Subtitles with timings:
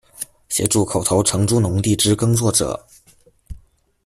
[0.49, 2.87] 协助口头承租农地之耕作者